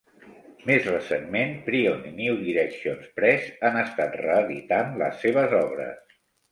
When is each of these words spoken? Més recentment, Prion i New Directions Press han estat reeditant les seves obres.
Més 0.69 0.87
recentment, 0.91 1.53
Prion 1.67 2.01
i 2.13 2.15
New 2.21 2.39
Directions 2.47 3.13
Press 3.21 3.47
han 3.71 3.81
estat 3.87 4.21
reeditant 4.27 5.01
les 5.05 5.27
seves 5.27 5.57
obres. 5.65 6.23